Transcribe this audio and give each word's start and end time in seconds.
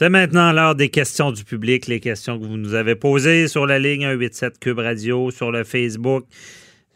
C'est 0.00 0.08
maintenant 0.08 0.50
l'heure 0.52 0.74
des 0.74 0.88
questions 0.88 1.30
du 1.30 1.44
public, 1.44 1.86
les 1.86 2.00
questions 2.00 2.38
que 2.38 2.46
vous 2.46 2.56
nous 2.56 2.72
avez 2.72 2.94
posées 2.94 3.48
sur 3.48 3.66
la 3.66 3.78
ligne 3.78 4.04
187 4.04 4.58
Cube 4.58 4.78
Radio, 4.78 5.30
sur 5.30 5.52
le 5.52 5.62
Facebook. 5.62 6.24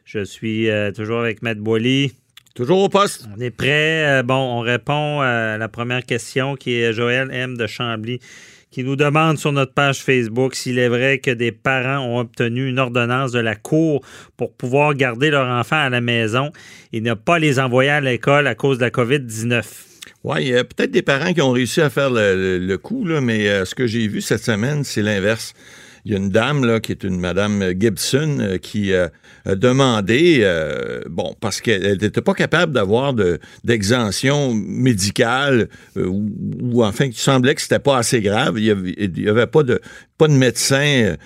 Je 0.07 0.25
suis 0.25 0.71
euh, 0.71 0.91
toujours 0.91 1.21
avec 1.21 1.43
Matt 1.43 1.59
Boily. 1.59 2.15
Toujours 2.55 2.83
au 2.83 2.89
poste. 2.89 3.29
On 3.37 3.41
est 3.43 3.51
prêt. 3.51 4.07
Euh, 4.07 4.23
bon, 4.23 4.37
on 4.37 4.61
répond 4.61 5.21
à 5.21 5.59
la 5.59 5.69
première 5.69 6.07
question 6.07 6.55
qui 6.57 6.77
est 6.77 6.95
Joël 6.95 7.29
M. 7.31 7.59
de 7.59 7.67
Chambly 7.67 8.21
qui 8.71 8.85
nous 8.85 8.97
demande 8.97 9.37
sur 9.37 9.53
notre 9.53 9.75
page 9.75 10.03
Facebook 10.03 10.55
s'il 10.55 10.79
est 10.79 10.89
vrai 10.89 11.19
que 11.19 11.31
des 11.31 11.53
parents 11.53 12.07
ont 12.07 12.21
obtenu 12.21 12.71
une 12.71 12.79
ordonnance 12.79 13.33
de 13.33 13.39
la 13.39 13.55
Cour 13.55 14.01
pour 14.39 14.55
pouvoir 14.55 14.95
garder 14.95 15.29
leur 15.29 15.47
enfant 15.47 15.77
à 15.77 15.91
la 15.91 16.01
maison 16.01 16.53
et 16.95 17.03
ne 17.03 17.13
pas 17.13 17.39
les 17.39 17.59
envoyer 17.59 17.91
à 17.91 18.01
l'école 18.01 18.47
à 18.47 18.55
cause 18.55 18.79
de 18.79 18.85
la 18.85 18.91
COVID-19. 18.91 19.94
Oui, 20.25 20.37
il 20.41 20.49
y 20.49 20.57
a 20.57 20.65
peut-être 20.65 20.91
des 20.91 21.03
parents 21.03 21.35
qui 21.35 21.43
ont 21.43 21.51
réussi 21.51 21.83
à 21.83 21.91
faire 21.91 22.09
le, 22.11 22.77
coup, 22.77 23.05
là, 23.05 23.21
mais 23.21 23.47
euh, 23.47 23.67
ce 23.67 23.75
que 23.75 23.87
j'ai 23.87 24.09
vu 24.09 24.23
cette 24.23 24.43
semaine, 24.43 24.83
c'est 24.83 25.03
l'inverse. 25.03 25.53
Il 26.07 26.13
y 26.13 26.15
a 26.15 26.19
une 26.19 26.31
dame 26.31 26.65
là, 26.65 26.81
qui 26.81 26.93
est 26.93 27.05
une 27.05 27.21
Madame 27.21 27.73
Gibson 27.79 28.39
euh, 28.41 28.57
qui 28.57 28.95
euh, 28.95 29.09
a 29.45 29.55
demandé, 29.55 30.51
bon, 31.11 31.35
parce 31.41 31.61
qu'elle 31.61 31.99
n'était 32.01 32.23
pas 32.23 32.33
capable 32.33 32.73
d'avoir 32.73 33.13
d'exemption 33.65 34.55
médicale 34.55 35.69
ou, 35.97 36.83
enfin, 36.83 37.05
il 37.05 37.15
semblait 37.15 37.55
que 37.55 37.61
c'était 37.61 37.79
pas 37.79 37.99
assez 37.99 38.23
grave. 38.23 38.59
Il 38.59 38.65
n'y 39.15 39.29
avait, 39.29 39.47
pas 39.47 39.63
de 39.63 39.83
pas 40.19 40.29
de 40.29 40.33
médecin 40.33 41.17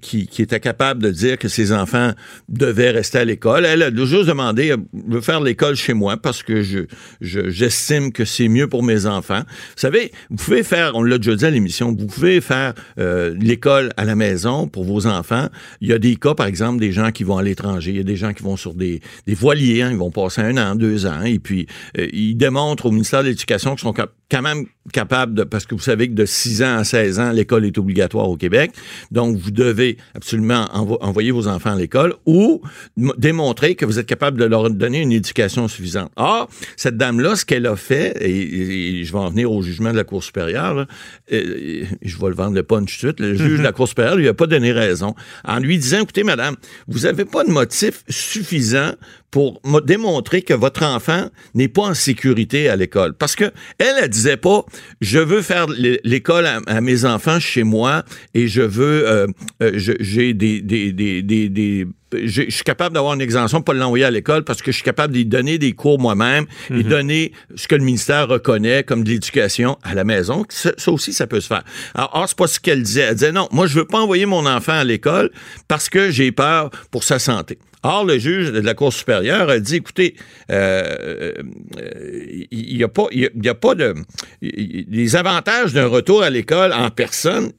qui, 0.00 0.28
était 0.38 0.60
capable 0.60 1.02
de 1.02 1.10
dire 1.10 1.38
que 1.38 1.48
ses 1.48 1.72
enfants 1.72 2.12
devaient 2.48 2.90
rester 2.90 3.18
à 3.18 3.24
l'école. 3.24 3.64
Elle 3.64 3.82
a 3.82 3.90
juste 3.94 4.26
demandé, 4.26 4.74
je 4.92 5.14
veux 5.14 5.20
faire 5.20 5.40
l'école 5.40 5.76
chez 5.76 5.94
moi 5.94 6.16
parce 6.16 6.42
que 6.42 6.62
je 6.62 6.80
j'estime 7.20 8.12
que 8.12 8.24
c'est 8.24 8.48
mieux 8.48 8.68
pour 8.68 8.82
mes 8.82 9.06
enfants. 9.06 9.42
Vous 9.46 9.76
savez, 9.80 10.12
vous 10.30 10.36
pouvez 10.36 10.62
faire, 10.62 10.92
on 10.94 11.02
l'a 11.02 11.18
déjà 11.18 11.36
dit 11.36 11.44
à 11.44 11.50
l'émission, 11.50 11.94
vous 11.96 12.06
pouvez 12.06 12.40
faire 12.40 12.74
l'école 12.96 13.92
à 13.96 14.04
la 14.04 14.16
maison 14.16 14.66
pour 14.66 14.84
vos 14.84 15.06
enfants. 15.06 15.48
Il 15.80 15.88
y 15.88 15.92
a 15.92 15.98
des 15.98 16.16
cas, 16.16 16.34
par 16.34 16.46
exemple, 16.46 16.80
des 16.80 16.92
gens 16.92 17.10
qui 17.12 17.24
vont 17.24 17.38
à 17.38 17.42
l'étranger. 17.42 17.90
Il 17.90 17.96
y 17.96 18.00
a 18.00 18.04
des 18.04 18.16
gens 18.16 18.32
qui 18.32 18.42
vont 18.42 18.56
sur 18.56 18.74
des, 18.74 19.00
voiliers. 19.28 19.82
Hein. 19.82 19.90
ils 19.90 19.96
vont 19.96 20.10
passer 20.10 20.42
un 20.42 20.56
an, 20.56 20.74
deux 20.74 21.06
ans. 21.06 21.22
Et 21.22 21.38
puis, 21.38 21.66
euh, 21.98 22.08
ils 22.12 22.36
démontrent 22.36 22.86
au 22.86 22.90
ministère 22.90 23.22
de 23.22 23.28
l'Éducation 23.28 23.70
qu'ils 23.74 23.82
sont 23.82 23.92
quand 24.32 24.42
même 24.42 24.64
capables 24.92 25.34
de... 25.34 25.44
Parce 25.44 25.66
que 25.66 25.74
vous 25.74 25.82
savez 25.82 26.08
que 26.08 26.14
de 26.14 26.24
6 26.24 26.62
ans 26.62 26.78
à 26.78 26.84
16 26.84 27.20
ans, 27.20 27.32
l'école 27.32 27.66
est 27.66 27.76
obligatoire 27.76 28.30
au 28.30 28.36
Québec. 28.36 28.72
Donc, 29.10 29.36
vous 29.36 29.50
devez 29.50 29.98
absolument 30.14 30.66
envoyer 30.72 31.30
vos 31.30 31.48
enfants 31.48 31.72
à 31.72 31.76
l'école 31.76 32.14
ou 32.24 32.62
démontrer 32.96 33.74
que 33.74 33.84
vous 33.84 33.98
êtes 33.98 34.06
capable 34.06 34.40
de 34.40 34.46
leur 34.46 34.70
donner 34.70 35.02
une 35.02 35.12
éducation 35.12 35.68
suffisante. 35.68 36.10
Or, 36.16 36.48
cette 36.76 36.96
dame-là, 36.96 37.36
ce 37.36 37.44
qu'elle 37.44 37.66
a 37.66 37.76
fait, 37.76 38.16
et, 38.22 39.04
je 39.04 39.12
vais 39.12 39.18
en 39.18 39.28
venir 39.28 39.52
au 39.52 39.60
jugement 39.60 39.92
de 39.92 39.96
la 39.96 40.04
Cour 40.04 40.24
supérieure, 40.24 40.86
je 41.30 42.18
vais 42.18 42.28
le 42.28 42.34
vendre 42.34 42.54
le 42.54 42.62
punch 42.62 42.98
tout 42.98 43.06
de 43.06 43.12
suite, 43.12 43.20
le 43.20 43.34
juge 43.34 43.58
de 43.58 43.62
la 43.62 43.72
Cour 43.72 43.86
supérieure 43.86 44.16
lui 44.16 44.28
a 44.28 44.34
pas 44.34 44.46
donné 44.46 44.72
raison 44.72 45.14
en 45.44 45.58
lui 45.58 45.76
disant, 45.76 46.00
écoutez, 46.00 46.24
madame, 46.24 46.56
vous 46.88 47.00
n'avez 47.00 47.26
pas 47.26 47.44
de 47.44 47.50
motif 47.50 48.02
suffisant 48.08 48.92
pour 49.32 49.60
démontrer 49.84 50.42
que 50.42 50.54
votre 50.54 50.84
enfant 50.84 51.28
n'est 51.54 51.66
pas 51.66 51.82
en 51.82 51.94
sécurité 51.94 52.68
à 52.68 52.76
l'école. 52.76 53.14
Parce 53.14 53.34
que 53.34 53.46
elle, 53.78 53.94
elle 54.02 54.08
disait 54.08 54.36
pas, 54.36 54.64
je 55.00 55.18
veux 55.18 55.42
faire 55.42 55.66
l'école 56.04 56.46
à, 56.46 56.80
mes 56.80 57.04
enfants 57.06 57.40
chez 57.40 57.64
moi 57.64 58.04
et 58.34 58.46
je 58.46 58.60
veux, 58.60 59.08
euh, 59.08 59.26
euh, 59.62 59.72
j'ai 59.74 60.34
des, 60.34 60.60
des, 60.60 60.92
des, 60.92 61.22
des 61.22 61.86
je 62.12 62.50
suis 62.50 62.62
capable 62.62 62.94
d'avoir 62.94 63.14
une 63.14 63.22
exemption, 63.22 63.62
pas 63.62 63.72
l'envoyer 63.72 64.04
à 64.04 64.10
l'école 64.10 64.44
parce 64.44 64.60
que 64.60 64.70
je 64.70 64.76
suis 64.76 64.84
capable 64.84 65.14
de 65.14 65.22
donner 65.22 65.56
des 65.56 65.72
cours 65.72 65.98
moi-même 65.98 66.44
et 66.68 66.74
mhm. 66.74 66.82
donner 66.82 67.32
ce 67.54 67.66
que 67.66 67.74
le 67.74 67.82
ministère 67.82 68.28
reconnaît 68.28 68.84
comme 68.84 69.02
de 69.02 69.08
l'éducation 69.08 69.78
à 69.82 69.94
la 69.94 70.04
maison. 70.04 70.44
Ça, 70.50 70.72
aussi, 70.88 71.14
ça 71.14 71.26
peut 71.26 71.40
se 71.40 71.46
faire. 71.46 71.64
Alors, 71.94 72.26
c'est 72.28 72.36
pas 72.36 72.48
ce 72.48 72.60
qu'elle 72.60 72.82
disait. 72.82 73.00
Elle 73.00 73.14
disait 73.14 73.32
non, 73.32 73.48
moi, 73.50 73.66
je 73.66 73.76
veux 73.78 73.86
pas 73.86 73.98
envoyer 73.98 74.26
mon 74.26 74.44
enfant 74.44 74.72
à 74.72 74.84
l'école 74.84 75.30
parce 75.68 75.88
que 75.88 76.10
j'ai 76.10 76.32
peur 76.32 76.70
pour 76.90 77.02
sa 77.02 77.18
santé. 77.18 77.58
Or, 77.82 78.04
le 78.04 78.18
juge 78.18 78.52
de 78.52 78.60
la 78.60 78.74
Cour 78.74 78.92
supérieure 78.92 79.50
a 79.50 79.58
dit, 79.58 79.76
écoutez, 79.76 80.14
euh, 80.50 81.32
euh, 81.78 82.44
il 82.50 82.76
n'y 82.76 82.84
a 82.84 82.88
pas, 82.88 83.06
il 83.10 83.30
y 83.42 83.48
a 83.48 83.54
pas 83.54 83.74
de, 83.74 83.94
les 84.40 85.16
avantages 85.16 85.72
d'un 85.72 85.86
retour 85.86 86.22
à 86.22 86.30
l'école 86.30 86.72
en 86.72 86.90
personne, 86.90 87.52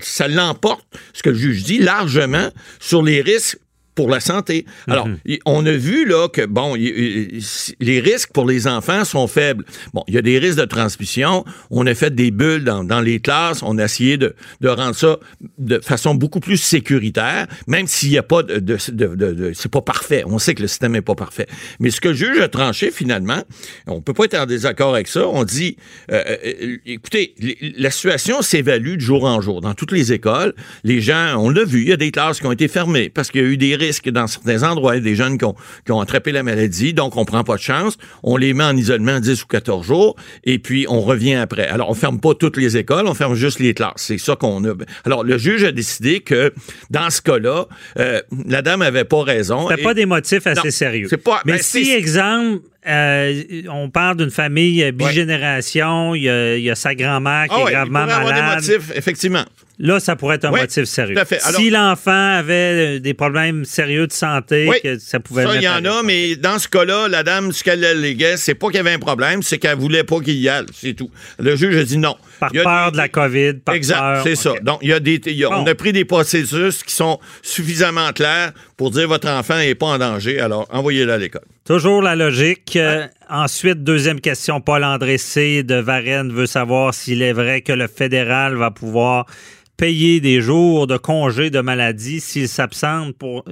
ça 0.00 0.26
l'emporte, 0.28 0.86
ce 1.12 1.22
que 1.22 1.30
le 1.30 1.36
juge 1.36 1.64
dit, 1.64 1.78
largement 1.78 2.48
sur 2.80 3.02
les 3.02 3.20
risques 3.20 3.58
pour 3.98 4.08
la 4.08 4.20
santé. 4.20 4.64
Alors, 4.86 5.08
mhm. 5.08 5.38
on 5.44 5.66
a 5.66 5.72
vu 5.72 6.06
là 6.06 6.28
que 6.28 6.46
bon, 6.46 6.76
les 6.76 8.00
risques 8.00 8.30
pour 8.32 8.46
les 8.46 8.68
enfants 8.68 9.04
sont 9.04 9.26
faibles. 9.26 9.64
Bon, 9.92 10.04
il 10.06 10.14
y 10.14 10.18
a 10.18 10.22
des 10.22 10.38
risques 10.38 10.58
de 10.60 10.66
transmission. 10.66 11.44
On 11.72 11.84
a 11.84 11.96
fait 11.96 12.14
des 12.14 12.30
bulles 12.30 12.62
dans, 12.62 12.84
dans 12.84 13.00
les 13.00 13.18
classes. 13.18 13.60
On 13.64 13.76
a 13.76 13.86
essayé 13.86 14.16
de, 14.16 14.36
de, 14.60 14.68
rendre 14.68 14.94
ça 14.94 15.18
de 15.58 15.80
façon 15.80 16.14
beaucoup 16.14 16.38
plus 16.38 16.58
sécuritaire, 16.58 17.48
même 17.66 17.88
s'il 17.88 18.10
n'y 18.10 18.18
a 18.18 18.22
pas 18.22 18.44
de, 18.44 18.60
de, 18.60 18.76
de 19.16 19.52
c'est 19.52 19.68
pas 19.68 19.82
parfait. 19.82 20.22
On 20.26 20.38
sait 20.38 20.54
que 20.54 20.62
le 20.62 20.68
système 20.68 20.92
n'est 20.92 21.02
pas 21.02 21.16
parfait. 21.16 21.48
Mais 21.80 21.90
ce 21.90 22.00
que 22.00 22.10
le 22.10 22.14
juge 22.14 22.38
a 22.38 22.46
tranché 22.46 22.92
finalement, 22.92 23.42
on 23.88 24.00
peut 24.00 24.14
pas 24.14 24.26
être 24.26 24.38
en 24.38 24.46
désaccord 24.46 24.94
avec 24.94 25.08
ça. 25.08 25.26
On 25.26 25.42
dit, 25.42 25.76
euh, 26.12 26.22
euh, 26.44 26.76
écoutez, 26.86 27.34
la 27.76 27.90
situation 27.90 28.42
s'évalue 28.42 28.94
de 28.94 29.00
jour 29.00 29.24
en 29.24 29.40
jour 29.40 29.60
dans 29.60 29.74
toutes 29.74 29.90
les 29.90 30.12
écoles. 30.12 30.54
Les 30.84 31.00
gens, 31.00 31.34
on 31.36 31.50
l'a 31.50 31.64
vu, 31.64 31.82
il 31.82 31.88
y 31.88 31.92
a 31.92 31.96
des 31.96 32.12
classes 32.12 32.38
qui 32.38 32.46
ont 32.46 32.52
été 32.52 32.68
fermées 32.68 33.08
parce 33.08 33.32
qu'il 33.32 33.40
y 33.40 33.44
a 33.44 33.48
eu 33.48 33.56
des 33.56 33.74
risques 33.74 33.87
que 34.02 34.10
dans 34.10 34.26
certains 34.26 34.62
endroits. 34.62 34.96
Il 34.96 34.98
y 34.98 35.00
a 35.00 35.04
des 35.04 35.16
jeunes 35.16 35.38
qui 35.38 35.92
ont, 35.92 36.00
attrapé 36.00 36.32
la 36.32 36.42
maladie, 36.42 36.94
donc 36.94 37.16
on 37.16 37.24
prend 37.24 37.44
pas 37.44 37.56
de 37.56 37.60
chance. 37.60 37.98
On 38.22 38.36
les 38.36 38.54
met 38.54 38.64
en 38.64 38.76
isolement 38.76 39.20
10 39.20 39.42
ou 39.42 39.46
14 39.46 39.86
jours, 39.86 40.16
et 40.44 40.58
puis 40.58 40.86
on 40.88 41.00
revient 41.00 41.34
après. 41.34 41.66
Alors, 41.68 41.90
on 41.90 41.94
ferme 41.94 42.20
pas 42.20 42.34
toutes 42.34 42.56
les 42.56 42.76
écoles, 42.76 43.06
on 43.06 43.14
ferme 43.14 43.34
juste 43.34 43.58
les 43.58 43.74
classes. 43.74 43.94
C'est 43.96 44.18
ça 44.18 44.36
qu'on 44.36 44.64
a. 44.64 44.74
Alors, 45.04 45.24
le 45.24 45.38
juge 45.38 45.64
a 45.64 45.72
décidé 45.72 46.20
que, 46.20 46.52
dans 46.90 47.10
ce 47.10 47.20
cas-là, 47.22 47.66
euh, 47.98 48.20
la 48.46 48.62
dame 48.62 48.82
avait 48.82 49.04
pas 49.04 49.22
raison. 49.22 49.68
C'était 49.68 49.82
pas 49.82 49.94
des 49.94 50.06
motifs 50.06 50.46
assez 50.46 50.70
sérieux. 50.70 51.08
Pas, 51.24 51.42
Mais 51.44 51.54
ben, 51.54 51.62
si, 51.62 51.90
exemple, 51.90 52.62
euh, 52.88 53.42
on 53.70 53.90
parle 53.90 54.16
d'une 54.16 54.30
famille 54.30 54.92
bigénération, 54.92 56.14
il, 56.14 56.22
y 56.22 56.70
a, 56.70 56.74
sa 56.74 56.94
grand-mère 56.94 57.46
qui 57.48 57.54
ah 57.56 57.64
est 57.68 57.72
gravement 57.72 58.06
malade. 58.06 58.20
Avoir 58.20 58.34
des 58.34 58.56
motifs, 58.56 58.92
effectivement. 58.94 59.44
Là, 59.80 60.00
ça 60.00 60.16
pourrait 60.16 60.36
être 60.36 60.44
un 60.46 60.50
motif 60.50 60.84
sérieux. 60.84 61.16
si 61.56 61.70
l'enfant 61.70 62.10
avait 62.38 62.96
euh, 62.96 62.98
des 62.98 63.14
problèmes 63.14 63.64
sérieux 63.64 64.08
de 64.08 64.12
santé, 64.12 64.68
que 64.82 64.98
ça 64.98 65.20
pouvait 65.20 65.44
Ça, 65.44 65.54
il 65.54 65.62
y 65.62 65.68
en 65.68 65.84
a, 65.84 66.02
mais 66.02 66.34
dans 66.34 66.58
ce 66.58 66.66
cas-là, 66.66 67.06
la 67.06 67.22
dame, 67.22 67.52
ce 67.52 67.62
qu'elle 67.62 67.84
alléguait, 67.84 68.36
c'est 68.36 68.56
pas 68.56 68.66
qu'il 68.68 68.76
y 68.76 68.80
avait 68.80 68.92
un 68.92 68.98
problème, 68.98 69.42
c'est 69.42 69.58
qu'elle 69.58 69.78
voulait 69.78 70.02
pas 70.02 70.18
qu'il 70.18 70.34
y 70.34 70.48
aille, 70.48 70.66
c'est 70.72 70.94
tout. 70.94 71.10
Le 71.38 71.54
juge 71.54 71.76
a 71.76 71.84
dit 71.84 71.96
non. 71.96 72.16
Par 72.40 72.50
peur 72.50 72.92
de 72.92 72.96
la 72.96 73.08
COVID, 73.08 73.54
par 73.64 73.76
Exact, 73.76 74.22
c'est 74.24 74.34
ça. 74.34 74.54
Donc, 74.62 74.80
il 74.82 74.88
y 74.88 74.92
a 74.92 74.98
des, 74.98 75.20
on 75.48 75.64
a 75.64 75.74
pris 75.76 75.92
des 75.92 76.04
processus 76.04 76.82
qui 76.82 76.94
sont 76.94 77.20
suffisamment 77.42 78.12
clairs 78.12 78.52
pour 78.76 78.90
dire 78.90 79.06
votre 79.06 79.28
enfant 79.28 79.58
n'est 79.58 79.76
pas 79.76 79.86
en 79.86 79.98
danger, 79.98 80.40
alors 80.40 80.66
envoyez-le 80.70 81.12
à 81.12 81.18
l'école. 81.18 81.42
Toujours 81.64 82.02
la 82.02 82.16
logique. 82.16 82.76
Euh, 82.76 83.06
ensuite, 83.28 83.84
deuxième 83.84 84.20
question, 84.20 84.60
Paul-André 84.60 85.18
C. 85.18 85.62
de 85.62 85.74
Varennes 85.74 86.32
veut 86.32 86.46
savoir 86.46 86.94
s'il 86.94 87.22
est 87.22 87.34
vrai 87.34 87.60
que 87.60 87.72
le 87.72 87.86
fédéral 87.86 88.56
va 88.56 88.70
pouvoir 88.70 89.26
payer 89.78 90.20
des 90.20 90.40
jours 90.42 90.88
de 90.88 90.96
congé 90.96 91.50
de 91.50 91.60
maladie 91.60 92.20
s'il 92.20 92.48
s'absente 92.48 93.16
pour, 93.16 93.44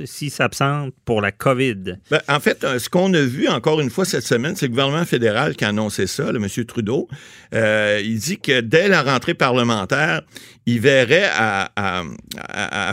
pour 1.04 1.20
la 1.20 1.32
COVID? 1.32 1.98
Ben, 2.10 2.20
en 2.28 2.40
fait, 2.40 2.64
euh, 2.64 2.78
ce 2.80 2.90
qu'on 2.90 3.14
a 3.14 3.22
vu 3.22 3.48
encore 3.48 3.80
une 3.80 3.90
fois 3.90 4.04
cette 4.04 4.24
semaine, 4.24 4.56
c'est 4.56 4.66
le 4.66 4.70
gouvernement 4.70 5.04
fédéral 5.04 5.54
qui 5.54 5.64
a 5.64 5.68
annoncé 5.68 6.08
ça, 6.08 6.32
le 6.32 6.42
M. 6.42 6.64
Trudeau. 6.64 7.08
Euh, 7.54 8.02
il 8.04 8.18
dit 8.18 8.38
que 8.38 8.60
dès 8.60 8.88
la 8.88 9.02
rentrée 9.02 9.34
parlementaire, 9.34 10.22
il 10.66 10.80
verrait 10.80 11.30
à, 11.32 11.70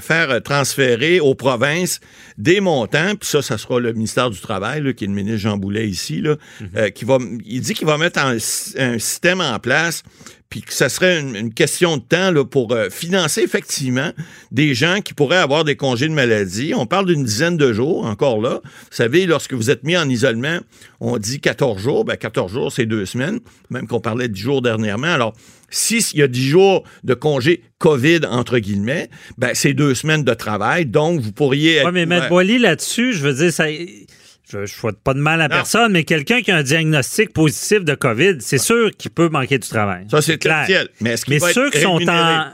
faire 0.01 0.44
transférer 0.44 1.19
aux 1.19 1.33
provinces 1.33 2.01
des 2.38 2.59
montants, 2.59 3.15
puis 3.19 3.27
ça, 3.27 3.41
ça 3.41 3.57
sera 3.57 3.80
le 3.80 3.94
ministère 3.94 4.30
du 4.30 4.39
Travail, 4.39 4.94
qui 4.94 5.06
est 5.06 5.07
le 5.07 5.13
ministre 5.13 5.39
Jean 5.39 5.57
Boulet 5.57 5.88
ici, 5.88 6.21
là, 6.21 6.35
mm-hmm. 6.35 6.68
euh, 6.77 6.89
qui 6.91 7.03
va, 7.03 7.18
il 7.45 7.62
dit 7.62 7.74
qu'il 7.74 7.88
va 7.88 7.97
mettre 7.97 8.19
un 8.19 8.38
système 9.00 9.41
en 9.41 9.57
place 9.57 10.03
puis 10.54 10.62
que 10.62 10.72
ça 10.72 10.88
serait 10.88 11.20
une, 11.20 11.52
question 11.52 11.98
de 11.98 12.04
temps 12.04 12.30
là, 12.30 12.46
pour 12.46 12.74
euh, 12.74 12.88
financer 12.92 13.42
effectivement 13.42 14.12
des 14.52 14.76
gens 14.76 15.02
qui 15.02 15.16
pourraient 15.16 15.38
avoir 15.38 15.64
des 15.64 15.76
congés 15.76 16.08
de 16.08 16.14
maladie. 16.14 16.74
On 16.76 16.86
parle 16.86 17.08
d'une 17.08 17.24
dizaine 17.24 17.58
de 17.58 17.74
jours, 17.74 18.06
encore 18.06 18.40
là. 18.40 18.62
Vous 18.64 18.70
savez, 18.92 19.26
lorsque 19.26 19.54
vous 19.54 19.72
êtes 19.72 19.84
mis 19.84 19.98
en 19.98 20.08
isolement, 20.08 20.60
on 21.00 21.18
dit 21.18 21.40
14 21.40 21.82
jours. 21.82 22.06
Ben, 22.06 22.18
14 22.18 22.54
jours, 22.54 22.72
c'est 22.72 22.86
deux 22.86 23.08
semaines, 23.08 23.40
même 23.72 23.88
qu'on 23.88 24.00
parlait 24.00 24.28
de 24.28 24.34
10 24.34 24.40
jours 24.40 24.62
dernièrement. 24.62 25.08
Alors, 25.08 25.34
s'il 25.72 26.20
y 26.20 26.22
a 26.22 26.28
10 26.28 26.48
jours 26.48 26.84
de 27.04 27.16
congé 27.16 27.64
COVID, 27.80 28.20
entre 28.30 28.60
guillemets, 28.60 29.10
ben, 29.40 29.54
c'est 29.56 29.74
deux 29.74 29.96
semaines 29.96 30.24
de 30.24 30.36
travail. 30.36 30.86
Donc, 30.86 31.20
vous 31.20 31.32
pourriez. 31.32 31.84
Oui, 31.84 31.92
mais 31.92 32.06
Maître 32.06 32.30
Boily, 32.30 32.60
là-dessus, 32.60 33.14
je 33.14 33.24
veux 33.24 33.34
dire, 33.34 33.52
ça. 33.52 33.66
Je 34.54 34.60
ne 34.60 34.66
souhaite 34.66 35.00
pas 35.04 35.14
de 35.14 35.20
mal 35.20 35.42
à 35.42 35.50
personne, 35.50 35.92
mais 35.92 36.04
quelqu'un 36.04 36.42
qui 36.42 36.52
a 36.52 36.58
un 36.58 36.64
diagnostic 36.64 37.34
positif 37.34 37.84
de 37.84 37.96
COVID, 37.96 38.38
c'est 38.40 38.58
sûr 38.58 38.92
qu'il 38.98 39.12
peut 39.12 39.30
manquer 39.30 39.58
du 39.58 39.68
travail. 39.68 40.06
Ça, 40.10 40.22
c'est 40.22 40.38
clair. 40.38 40.66
Mais, 41.02 41.16
qu'il 41.16 41.40
Mais 41.42 41.54
ceux 41.54 41.70
qui 41.70 41.82
sont 41.82 42.00
en. 42.08 42.46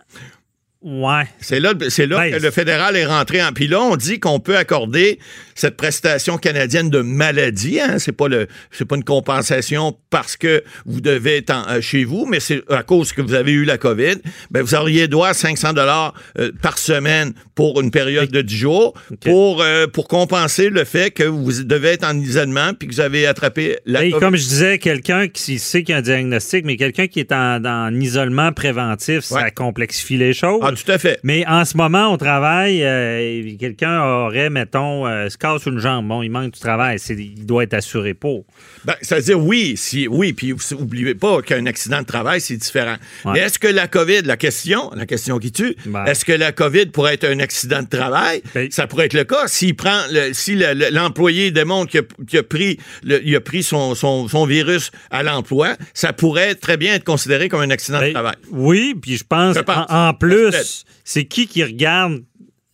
Ouais. 0.82 1.24
C'est 1.42 1.60
là, 1.60 1.74
c'est 1.90 2.06
là 2.06 2.20
Ben, 2.20 2.32
que 2.38 2.42
le 2.42 2.52
fédéral 2.52 2.96
est 2.96 3.06
rentré 3.06 3.44
en. 3.44 3.52
Puis 3.52 3.68
là, 3.68 3.82
on 3.82 3.98
dit 3.98 4.22
qu'on 4.22 4.40
peut 4.40 4.56
accorder 4.56 5.20
cette 5.54 5.76
prestation 5.76 6.38
canadienne 6.38 6.90
de 6.90 7.02
maladie. 7.02 7.82
Hein? 7.82 8.00
C'est 8.00 8.14
pas 8.14 8.30
le, 8.30 8.48
c'est 8.72 8.86
pas 8.86 8.96
une 8.96 9.04
compensation 9.04 9.98
parce 10.10 10.38
que 10.38 10.64
vous 10.86 11.02
devez 11.02 11.36
être 11.38 11.50
en- 11.50 11.68
euh, 11.70 11.82
chez 11.82 12.06
vous, 12.06 12.26
mais 12.26 12.40
c'est 12.40 12.62
à 12.72 12.84
cause 12.84 13.12
que 13.12 13.22
vous 13.22 13.34
avez 13.34 13.52
eu 13.52 13.66
la 13.66 13.78
COVID. 13.78 14.16
Ben, 14.52 14.62
vous 14.62 14.74
auriez 14.74 15.10
droit 15.10 15.28
à 15.28 15.34
500 15.34 15.74
dollars 15.74 16.14
euh, 16.40 16.54
par 16.62 16.78
semaine 16.78 17.34
pour 17.56 17.82
une 17.82 17.92
période 17.92 18.32
de 18.32 18.42
10 18.42 18.56
jours 18.56 18.94
pour 19.20 19.62
euh, 19.62 19.86
pour 19.86 20.08
compenser 20.08 20.70
le 20.70 20.86
fait 20.86 21.12
que 21.12 21.24
vous 21.24 21.62
devez 21.64 21.90
être 21.90 22.06
en 22.06 22.18
isolement 22.18 22.74
puis 22.74 22.88
que 22.88 22.94
vous 22.94 23.02
avez 23.02 23.28
attrapé 23.28 23.80
la 23.86 24.06
Hey, 24.06 24.12
COVID. 24.12 24.22
comme 24.26 24.36
je 24.38 24.48
disais, 24.48 24.78
quelqu'un 24.78 25.28
qui 25.28 25.60
sait 25.60 25.84
qu'il 25.84 25.92
y 25.92 25.96
a 25.96 25.98
un 25.98 26.02
diagnostic, 26.02 26.64
mais 26.64 26.78
quelqu'un 26.78 27.08
qui 27.08 27.20
est 27.20 27.34
en, 27.34 27.66
en 27.66 27.94
isolement 28.00 28.54
préventif, 28.54 29.26
ça 29.26 29.52
complexifie 29.52 30.16
les 30.16 30.32
choses. 30.34 30.62
Ah, 30.64 30.69
tout 30.76 30.92
à 30.92 30.98
fait. 30.98 31.20
Mais 31.24 31.46
en 31.48 31.66
ce 31.66 31.76
moment, 31.78 32.14
au 32.14 32.18
travail, 32.18 32.84
euh, 32.84 33.56
quelqu'un 33.60 34.02
aurait, 34.02 34.50
mettons, 34.50 35.08
euh, 35.08 35.30
se 35.30 35.38
casse 35.38 35.66
une 35.66 35.80
jambe. 35.80 36.08
Bon, 36.08 36.22
il 36.24 36.30
manque 36.30 36.54
du 36.54 36.60
travail. 36.60 36.98
Il 37.10 37.46
doit 37.46 37.64
être 37.64 37.74
assuré 37.74 38.14
pour. 38.14 38.46
Ben, 38.86 38.96
c'est-à-dire, 39.02 39.40
oui, 39.40 39.74
si, 39.78 40.08
oui, 40.08 40.34
puis 40.34 40.54
n'oubliez 40.72 41.16
pas 41.16 41.42
qu'un 41.42 41.66
accident 41.66 42.00
de 42.02 42.06
travail, 42.06 42.42
c'est 42.42 42.58
différent. 42.58 42.96
Ouais. 43.26 43.34
Mais 43.34 43.40
est-ce 43.40 43.60
que 43.60 43.68
la 43.68 43.88
COVID, 43.88 44.22
la 44.24 44.38
question, 44.38 44.92
la 44.96 45.06
question 45.06 45.40
qui 45.40 45.52
tue, 45.52 45.76
Ben. 45.86 46.06
est-ce 46.06 46.26
que 46.26 46.34
la 46.34 46.52
COVID 46.52 46.88
pourrait 46.88 47.16
être 47.16 47.26
un 47.30 47.40
accident 47.40 47.82
de 47.84 47.88
travail? 47.90 48.42
Ben. 48.54 48.68
Ça 48.72 48.88
pourrait 48.88 49.06
être 49.06 49.14
le 49.14 49.24
cas. 49.26 49.48
S'il 49.48 49.76
prend, 49.76 50.00
le- 50.12 50.34
si 50.34 50.56
le- 50.56 50.74
le- 50.74 50.90
l'employé 50.92 51.52
démontre 51.52 51.92
qu'il 51.92 52.40
a, 52.40 52.44
pris, 52.44 52.80
le- 53.04 53.22
il 53.26 53.36
a 53.36 53.42
pris 53.42 53.64
son, 53.64 53.96
son- 53.96 54.28
son 54.28 54.46
virus 54.46 54.92
à 55.12 55.24
l'emploi, 55.24 55.76
ça 55.94 56.14
pourrait 56.14 56.56
très 56.56 56.78
bien 56.78 56.96
être 56.96 57.04
considéré 57.04 57.50
comme 57.50 57.62
un 57.62 57.70
accident 57.70 58.00
de 58.00 58.06
Ben, 58.06 58.14
travail. 58.14 58.36
oui, 58.52 58.96
puis 59.00 59.18
je 59.18 59.24
pense, 59.24 59.56
Je 59.56 59.62
pense. 59.62 59.86
En, 59.90 60.10
en 60.10 60.14
Peut-être. 60.14 60.59
C'est 61.04 61.26
qui 61.26 61.48
qui 61.48 61.64
regarde 61.64 62.24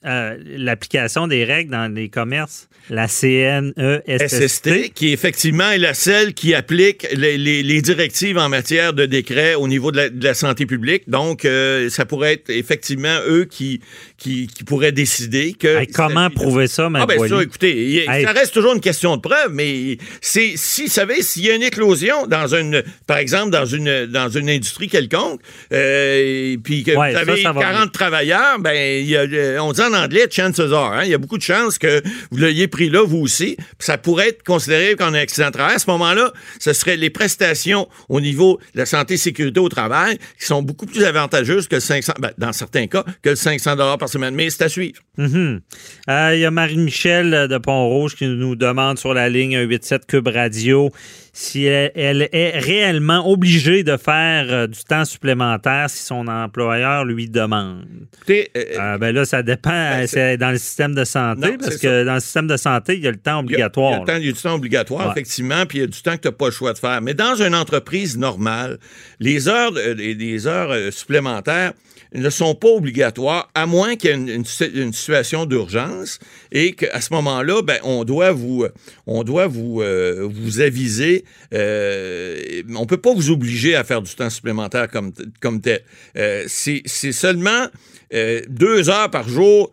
euh, 0.05 0.35
l'application 0.45 1.27
des 1.27 1.43
règles 1.43 1.71
dans 1.71 1.93
les 1.93 2.09
commerces? 2.09 2.67
La 2.89 3.07
CNESST. 3.07 4.27
SST, 4.47 4.93
qui 4.93 5.11
effectivement 5.11 5.71
est 5.71 5.79
la 5.79 5.93
seule 5.95 6.33
qui 6.33 6.53
applique 6.53 7.07
les, 7.13 7.37
les- 7.37 7.63
les 7.63 7.81
directives 7.81 8.37
en 8.37 8.47
matière 8.49 8.93
de 8.93 9.05
décret 9.07 9.55
au 9.55 9.67
niveau 9.67 9.91
de 9.91 9.97
la, 9.97 10.09
de 10.09 10.23
la 10.23 10.33
santé 10.35 10.65
publique. 10.67 11.03
Donc, 11.09 11.45
euh, 11.45 11.89
ça 11.89 12.05
pourrait 12.05 12.33
être 12.33 12.49
effectivement 12.51 13.17
eux 13.27 13.45
qui, 13.49 13.81
qui, 14.17 14.45
qui 14.47 14.63
pourraient 14.63 14.91
décider 14.91 15.53
que... 15.53 15.79
Hey, 15.79 15.87
comment 15.87 16.29
prouver 16.29 16.67
ça, 16.67 16.89
Ah 16.93 17.05
ben 17.07 17.27
ça, 17.27 17.41
écoutez, 17.41 18.05
Hey. 18.07 18.23
ça 18.23 18.31
reste 18.33 18.53
toujours 18.53 18.73
une 18.73 18.81
question 18.81 19.15
de 19.15 19.21
preuve, 19.21 19.51
mais 19.51 19.97
c'est 20.21 20.53
si, 20.55 20.83
vous 20.83 20.89
savez, 20.91 21.21
s'il 21.23 21.43
y 21.45 21.49
a 21.49 21.55
une 21.55 21.63
éclosion 21.63 22.27
dans 22.27 22.53
une, 22.53 22.83
par 23.07 23.17
exemple, 23.17 23.49
dans 23.49 23.65
une, 23.65 24.05
dans 24.05 24.29
une 24.29 24.49
industrie 24.49 24.89
quelconque, 24.89 25.41
euh, 25.73 26.51
et 26.53 26.57
puis 26.63 26.83
que 26.83 26.91
Ouais, 26.91 27.11
vous 27.13 27.17
avez 27.17 27.41
ça 27.41 27.51
va 27.51 27.61
40 27.61 27.91
travailleurs, 27.91 28.59
ben, 28.59 28.75
il 29.01 29.07
y 29.09 29.15
a, 29.17 29.21
euh, 29.21 29.57
on 29.59 29.71
dit 29.71 29.81
en 29.81 29.93
chances 30.31 30.59
are, 30.59 30.94
hein, 30.94 31.01
il 31.03 31.09
y 31.09 31.13
a 31.13 31.18
beaucoup 31.18 31.38
de 31.38 31.44
chances 31.44 31.77
que 31.77 32.01
vous 32.31 32.38
l'ayez 32.38 32.68
pris 32.68 32.89
là, 32.89 33.03
vous 33.03 33.19
aussi, 33.19 33.57
ça 33.80 33.97
pourrait 33.97 34.30
être 34.30 34.44
considéré 34.44 34.95
comme 34.95 35.15
un 35.15 35.19
accident 35.19 35.47
de 35.47 35.53
travail. 35.53 35.75
À 35.75 35.80
ce 35.80 35.89
moment-là, 35.92 36.31
ce 36.59 36.74
seraient 36.74 36.97
les 36.97 37.09
prestations 37.09 37.88
au 38.09 38.21
niveau 38.21 38.59
de 38.74 38.80
la 38.80 38.86
santé 38.86 39.15
et 39.15 39.18
sécurité 39.18 39.59
au 39.59 39.69
travail 39.69 40.18
qui 40.39 40.45
sont 40.45 40.62
beaucoup 40.62 40.86
plus 40.86 41.03
avantageuses 41.03 41.68
que 41.68 41.75
le 41.75 41.81
500, 41.81 42.13
ben, 42.19 42.31
dans 42.38 42.53
certains 42.53 42.88
cas, 42.88 43.03
que 43.21 43.30
le 43.30 43.36
500 43.36 43.75
par 43.97 44.09
semaine. 44.09 44.36
Mais 44.36 44.50
c'est 44.50 44.63
à 44.63 44.69
suivre. 44.69 45.01
Mhm. 45.18 45.62
Euh, 46.09 46.31
Il 46.36 46.39
y 46.39 46.45
a 46.45 46.51
Marie-Michel 46.51 47.33
euh, 47.33 47.48
de 47.48 47.57
Pont-Rouge 47.57 48.15
qui 48.15 48.27
nous 48.27 48.56
demande 48.56 49.00
sur 49.00 49.13
la 49.13 49.30
ligne 49.30 49.53
187 49.53 50.06
Cube 50.07 50.27
Radio 50.27 50.91
si 51.37 51.65
elle, 51.65 51.91
elle 51.95 52.29
est 52.31 52.57
réellement 52.59 53.29
obligée 53.29 53.83
de 53.83 53.97
faire 53.97 54.45
euh, 54.49 54.67
du 54.67 54.79
temps 54.85 55.03
supplémentaire 55.03 55.89
si 55.89 56.01
son 56.01 56.27
employeur 56.29 57.03
lui 57.03 57.29
demande. 57.29 57.83
Écoutez, 58.15 58.49
euh, 58.55 58.63
Euh, 58.79 58.97
ben 58.97 59.13
là, 59.13 59.25
ça 59.25 59.43
dépend. 59.43 59.69
Ben, 59.69 60.07
c'est 60.07 60.37
dans 60.37 60.51
le 60.51 60.57
système 60.57 60.95
de 60.95 61.03
santé, 61.03 61.51
Non, 61.51 61.57
parce 61.59 61.75
que 61.75 61.87
ça. 61.89 62.03
dans 62.05 62.13
le 62.13 62.19
système 62.21 62.47
de 62.47 62.55
santé, 62.55 62.95
il 62.95 63.01
y 63.03 63.07
a 63.07 63.11
le 63.11 63.17
temps 63.17 63.43
Il 63.45 63.51
y 63.51 63.55
a- 63.55 63.57
Il 63.57 63.59
y, 63.59 63.61
a 63.63 63.65
obligatoire. 63.65 63.99
le 63.99 64.05
temps- 64.07 64.15
il 64.17 64.25
y 64.27 64.29
a 64.29 64.31
du 64.31 64.41
temps 64.41 64.55
obligatoire, 64.55 65.05
Ouais. 65.07 65.11
effectivement, 65.11 65.65
puis 65.65 65.79
il 65.79 65.81
y 65.81 65.83
a 65.83 65.87
du 65.87 66.01
temps 66.01 66.15
que 66.15 66.21
tu 66.21 66.27
n'as 66.29 66.31
pas 66.31 66.45
le 66.45 66.51
choix 66.51 66.71
de 66.71 66.77
faire. 66.77 67.01
Mais 67.01 67.13
dans 67.13 67.35
une 67.35 67.53
entreprise 67.53 68.17
normale, 68.17 68.77
les 69.19 69.49
heures, 69.49 69.71
les, 69.73 70.47
heures 70.47 70.93
supplémentaires 70.93 71.73
ne 72.13 72.29
sont 72.29 72.55
pas 72.55 72.69
obligatoires, 72.69 73.49
à 73.55 73.65
moins 73.65 73.95
qu'il 73.95 74.09
y 74.09 74.13
ait 74.13 74.15
une, 74.15 74.29
une 74.29 74.45
si- 74.45 74.65
une 74.73 74.93
situation 74.93 75.45
d'urgence 75.45 76.19
et 76.51 76.73
qu'à 76.73 77.01
ce 77.01 77.13
moment-là, 77.13 77.61
ben, 77.61 77.79
on 77.83 78.03
doit 78.05 78.31
vous, 78.31 78.65
on 79.07 79.23
doit 79.23 79.47
vous, 79.47 79.81
euh, 79.81 80.27
vous 80.31 80.61
aviser. 80.61 81.25
euh, 81.53 82.61
on 82.75 82.85
peut 82.85 82.97
pas 82.97 83.13
vous 83.13 83.31
obliger 83.31 83.75
à 83.75 83.83
faire 83.83 84.01
du 84.01 84.13
temps 84.15 84.29
supplémentaire 84.29 84.89
comme, 84.89 85.11
comme 85.41 85.61
tel. 85.61 85.81
Euh, 86.17 86.43
c'est 86.47 86.83
seulement 86.87 87.67
deux 88.47 88.89
heures 88.89 89.09
par 89.11 89.27
jour 89.27 89.71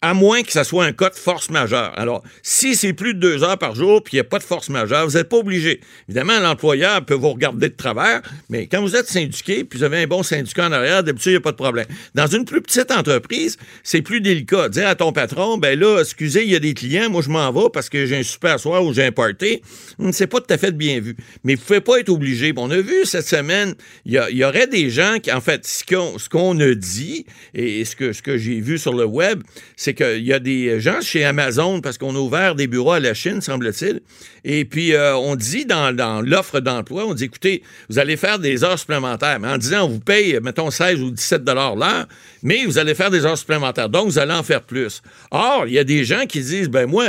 à 0.00 0.12
moins 0.12 0.42
que 0.42 0.50
ça 0.50 0.64
soit 0.64 0.84
un 0.84 0.92
cas 0.92 1.10
de 1.10 1.14
force 1.14 1.50
majeure. 1.50 1.92
Alors, 1.96 2.24
si 2.42 2.74
c'est 2.74 2.92
plus 2.92 3.14
de 3.14 3.20
deux 3.20 3.44
heures 3.44 3.58
par 3.58 3.74
jour 3.74 4.02
puis 4.02 4.14
il 4.14 4.16
n'y 4.16 4.20
a 4.20 4.24
pas 4.24 4.38
de 4.38 4.42
force 4.42 4.68
majeure, 4.70 5.06
vous 5.06 5.16
n'êtes 5.16 5.28
pas 5.28 5.36
obligé. 5.36 5.80
Évidemment, 6.08 6.40
l'employeur 6.40 7.04
peut 7.04 7.14
vous 7.14 7.30
regarder 7.30 7.68
de 7.68 7.74
travers, 7.74 8.22
mais 8.48 8.66
quand 8.66 8.80
vous 8.80 8.96
êtes 8.96 9.06
syndiqué 9.06 9.62
puis 9.64 9.78
vous 9.78 9.84
avez 9.84 10.02
un 10.02 10.06
bon 10.06 10.22
syndicat 10.24 10.66
en 10.66 10.72
arrière, 10.72 11.04
d'habitude, 11.04 11.30
il 11.30 11.34
n'y 11.34 11.36
a 11.36 11.40
pas 11.40 11.52
de 11.52 11.56
problème. 11.56 11.86
Dans 12.14 12.26
une 12.26 12.44
plus 12.44 12.60
petite 12.60 12.90
entreprise, 12.90 13.56
c'est 13.84 14.02
plus 14.02 14.20
délicat. 14.20 14.68
Dire 14.68 14.88
à 14.88 14.94
ton 14.96 15.12
patron, 15.12 15.58
ben 15.58 15.78
là, 15.78 16.00
excusez, 16.00 16.42
il 16.42 16.50
y 16.50 16.56
a 16.56 16.60
des 16.60 16.74
clients, 16.74 17.08
moi 17.08 17.22
je 17.22 17.30
m'en 17.30 17.52
vais 17.52 17.70
parce 17.72 17.88
que 17.88 18.04
j'ai 18.04 18.16
un 18.16 18.22
super 18.24 18.58
soir 18.58 18.84
ou 18.84 18.92
j'ai 18.92 19.04
un 19.04 19.12
party. 19.12 19.62
Hum, 19.98 20.12
C'est 20.12 20.26
pas 20.26 20.40
tout 20.40 20.52
à 20.52 20.58
fait 20.58 20.72
bien 20.72 21.00
vu. 21.00 21.16
Mais 21.44 21.54
vous 21.54 21.60
ne 21.60 21.66
pouvez 21.66 21.80
pas 21.80 22.00
être 22.00 22.08
obligé. 22.08 22.52
On 22.56 22.70
a 22.70 22.80
vu 22.80 23.04
cette 23.04 23.26
semaine, 23.26 23.74
il 24.04 24.12
y, 24.12 24.36
y 24.36 24.44
aurait 24.44 24.66
des 24.66 24.90
gens 24.90 25.18
qui, 25.22 25.30
en 25.30 25.40
fait, 25.40 25.64
ce 25.66 25.84
qu'on 25.84 26.16
qu'on 26.30 26.58
a 26.60 26.74
dit 26.74 27.24
et 27.54 27.84
ce 27.84 27.96
que, 27.96 28.12
ce 28.12 28.22
que 28.22 28.36
j'ai 28.36 28.60
vu 28.60 28.78
sur 28.78 28.92
le 28.92 29.04
web, 29.04 29.42
c'est 29.76 29.94
qu'il 29.94 30.24
y 30.24 30.32
a 30.32 30.38
des 30.38 30.80
gens 30.80 31.00
chez 31.00 31.24
Amazon, 31.24 31.80
parce 31.80 31.98
qu'on 31.98 32.14
a 32.14 32.18
ouvert 32.18 32.54
des 32.54 32.66
bureaux 32.66 32.92
à 32.92 33.00
la 33.00 33.14
Chine, 33.14 33.40
semble-t-il, 33.40 34.00
et 34.44 34.64
puis 34.64 34.94
euh, 34.94 35.16
on 35.16 35.36
dit 35.36 35.66
dans, 35.66 36.22
l'offre 36.24 36.60
d'emploi, 36.60 37.04
on 37.06 37.14
dit, 37.14 37.24
écoutez, 37.24 37.62
vous 37.88 37.98
allez 37.98 38.16
faire 38.16 38.38
des 38.38 38.64
heures 38.64 38.78
supplémentaires, 38.78 39.38
mais 39.40 39.48
en 39.48 39.58
disant, 39.58 39.84
on 39.84 39.88
vous 39.88 40.00
paye, 40.00 40.38
mettons, 40.42 40.70
16 40.70 41.00
ou 41.00 41.10
17 41.10 41.44
dollars 41.44 41.76
l'heure, 41.76 42.06
mais 42.42 42.64
vous 42.64 42.78
allez 42.78 42.94
faire 42.94 43.10
des 43.10 43.24
heures 43.24 43.38
supplémentaires, 43.38 43.88
donc 43.88 44.06
vous 44.06 44.18
allez 44.18 44.34
en 44.34 44.42
faire 44.42 44.62
plus. 44.62 45.02
Or, 45.30 45.64
il 45.66 45.74
y 45.74 45.78
a 45.78 45.84
des 45.84 46.04
gens 46.04 46.26
qui 46.26 46.40
disent, 46.40 46.68
ben 46.68 46.86
moi, 46.86 47.06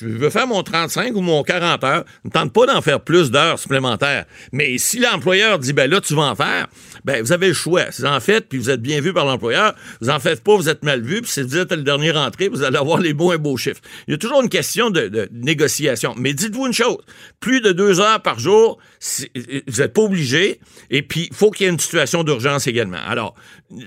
je 0.00 0.06
veux 0.06 0.30
faire 0.30 0.46
mon 0.46 0.62
35 0.62 1.14
ou 1.14 1.20
mon 1.20 1.42
40 1.42 1.84
heures. 1.84 2.04
Ne 2.24 2.30
tente 2.30 2.52
pas 2.52 2.66
d'en 2.66 2.80
faire 2.80 3.00
plus 3.00 3.30
d'heures 3.30 3.58
supplémentaires. 3.58 4.24
Mais 4.50 4.78
si 4.78 4.98
l'employeur 4.98 5.58
dit, 5.58 5.72
ben 5.72 5.90
là, 5.90 6.00
tu 6.00 6.14
vas 6.14 6.22
en 6.22 6.34
faire, 6.34 6.68
ben 7.04 7.22
vous 7.22 7.32
avez 7.32 7.48
le 7.48 7.54
choix. 7.54 7.90
Si 7.90 8.02
vous 8.02 8.08
en 8.08 8.20
faites, 8.20 8.48
puis 8.48 8.58
vous 8.58 8.70
êtes 8.70 8.80
bien 8.80 9.00
vu 9.00 9.12
par 9.12 9.26
l'employeur, 9.26 9.74
vous 10.00 10.08
en 10.08 10.18
faites 10.18 10.42
pas, 10.42 10.56
vous 10.56 10.68
êtes 10.68 10.82
mal 10.82 11.02
vu, 11.02 11.20
puis 11.20 11.30
si 11.30 11.42
vous 11.42 11.58
êtes 11.58 11.72
le 11.72 11.82
dernier 11.82 12.10
rentré, 12.10 12.48
vous 12.48 12.62
allez 12.62 12.78
avoir 12.78 13.00
les 13.00 13.12
beaux 13.12 13.32
et 13.32 13.38
beaux 13.38 13.56
chiffres. 13.56 13.80
Il 14.08 14.12
y 14.12 14.14
a 14.14 14.18
toujours 14.18 14.40
une 14.42 14.48
question 14.48 14.90
de, 14.90 15.28
négociation. 15.32 16.14
Mais 16.16 16.32
dites-vous 16.32 16.66
une 16.66 16.72
chose, 16.72 16.98
plus 17.40 17.60
de 17.60 17.72
deux 17.72 18.00
heures 18.00 18.22
par 18.22 18.38
jour, 18.38 18.78
vous 19.18 19.82
n'êtes 19.82 19.92
pas 19.92 20.02
obligé, 20.02 20.60
et 20.90 21.02
puis 21.02 21.28
il 21.30 21.36
faut 21.36 21.50
qu'il 21.50 21.66
y 21.66 21.68
ait 21.68 21.72
une 21.72 21.78
situation 21.78 22.24
d'urgence 22.24 22.66
également. 22.66 23.00
Alors, 23.06 23.34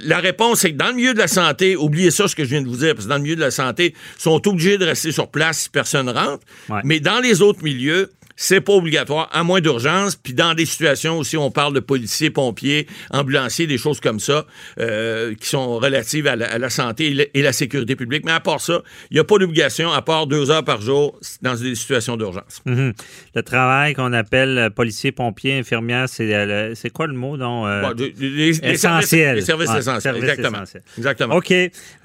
la 0.02 0.20
réponse, 0.20 0.62
c'est 0.62 0.72
que 0.72 0.78
dans 0.78 0.88
le 0.88 0.94
milieu 0.94 1.14
de 1.14 1.20
la 1.20 1.28
santé, 1.28 1.76
oubliez 1.76 2.12
ça, 2.12 2.28
ce 2.28 2.36
que 2.36 2.44
je 2.44 2.50
viens 2.50 2.62
de 2.62 2.68
vous 2.68 2.78
dire, 2.78 2.94
parce 2.96 3.06
que 3.06 3.10
dans 3.10 3.18
le 3.18 3.24
milieu 3.24 3.36
de 3.36 3.42
la 3.42 3.52
santé, 3.52 3.94
sont 4.18 4.48
obligés 4.48 4.78
de 4.78 4.86
rester 4.86 5.12
sur 5.12 5.30
place 5.30 5.68
personne 5.68 5.95
rentre. 6.02 6.46
Ouais. 6.70 6.82
Mais 6.84 7.00
dans 7.00 7.20
les 7.20 7.42
autres 7.42 7.64
milieux, 7.64 8.12
c'est 8.36 8.62
pas 8.62 8.74
obligatoire, 8.74 9.30
à 9.32 9.44
moins 9.44 9.62
d'urgence. 9.62 10.16
Puis 10.16 10.34
dans 10.34 10.54
des 10.54 10.66
situations 10.66 11.18
aussi, 11.18 11.38
on 11.38 11.52
parle 11.52 11.74
de 11.74 11.80
policiers, 11.80 12.30
pompiers, 12.30 12.86
ambulanciers, 13.12 13.66
des 13.68 13.78
choses 13.78 14.00
comme 14.00 14.20
ça, 14.20 14.46
euh, 14.80 15.34
qui 15.36 15.48
sont 15.48 15.78
relatives 15.78 16.28
à 16.28 16.36
la, 16.36 16.52
à 16.52 16.58
la 16.58 16.70
santé 16.70 17.08
et 17.08 17.14
la, 17.14 17.24
et 17.34 17.42
la 17.42 17.54
sécurité 17.54 17.96
publique. 17.96 18.24
Mais 18.26 18.32
à 18.34 18.40
part 18.42 18.60
ça, 18.60 18.82
il 19.10 19.14
n'y 19.14 19.20
a 19.20 19.24
pas 19.24 19.38
d'obligation, 19.38 19.92
à 19.92 20.02
part 20.02 20.28
deux 20.28 20.52
heures 20.52 20.66
par 20.66 20.82
jour 20.82 21.18
dans 21.42 21.56
des 21.56 21.76
situations 21.76 22.18
d'urgence. 22.18 22.62
Mhm. 22.66 22.94
Le 23.36 23.44
travail 23.44 23.94
qu'on 23.94 24.12
appelle 24.12 24.58
euh, 24.58 24.70
policier, 24.70 25.12
pompier, 25.14 25.58
infirmière, 25.58 26.10
c'est 26.10 26.34
euh, 26.34 26.76
c'est 26.76 26.90
quoi 26.90 27.08
le 27.08 27.14
mot? 27.14 27.38
Donc, 27.38 27.68
euh, 27.68 27.82
Bon, 27.94 27.98
services- 27.98 28.60
essentiel. 28.64 29.36
Les 29.38 29.42
services 29.44 29.70
Ouais, 29.70 29.80
essentiels, 29.80 30.02
services 30.02 30.24
exactement. 30.30 30.58
essentiels. 30.64 30.84
Exactement. 30.98 31.36
OK. 31.36 31.52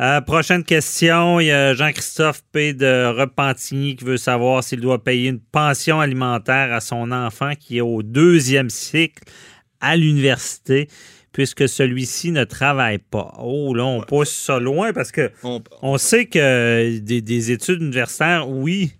Euh, 0.01 0.21
prochaine 0.21 0.63
question. 0.63 1.41
Il 1.41 1.47
y 1.47 1.51
a 1.53 1.75
Jean-Christophe 1.75 2.43
P. 2.53 2.73
de 2.73 3.07
Repentigny 3.19 3.97
qui 3.97 4.05
veut 4.05 4.17
savoir 4.17 4.63
s'il 4.63 4.81
doit 4.81 5.03
payer 5.03 5.29
une 5.29 5.41
pension 5.41 6.01
alimentaire 6.01 6.20
à 6.23 6.81
son 6.81 7.12
enfant 7.12 7.53
qui 7.59 7.79
est 7.79 7.83
au 7.83 8.03
deuxième 8.03 8.71
cycle 8.71 9.23
à 9.81 9.97
l'université 9.97 10.89
puisque 11.33 11.69
celui-ci 11.69 12.33
ne 12.33 12.43
travaille 12.45 12.99
pas. 12.99 13.35
Oh, 13.39 13.73
là, 13.75 13.85
on 13.85 14.00
pousse 14.03 14.33
ça 14.33 14.59
loin 14.59 14.93
parce 14.93 15.12
que 15.12 15.31
On- 15.45 15.62
on 15.81 15.97
sait 15.97 16.27
que 16.27 16.99
des, 16.99 17.23
des 17.23 17.50
études 17.53 17.81
universitaires, 17.83 18.49
oui, 18.49 18.93